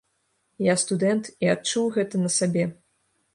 [0.67, 2.65] Я студэнт і адчуў гэта на сабе.